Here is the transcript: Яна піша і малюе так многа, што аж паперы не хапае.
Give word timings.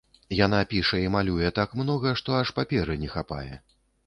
Яна 0.37 0.61
піша 0.71 1.01
і 1.01 1.11
малюе 1.15 1.51
так 1.59 1.75
многа, 1.83 2.15
што 2.23 2.37
аж 2.41 2.53
паперы 2.57 2.97
не 3.05 3.13
хапае. 3.15 3.49